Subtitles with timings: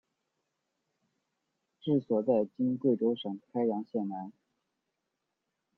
[1.79, 4.33] 治所在今贵州省开阳县南。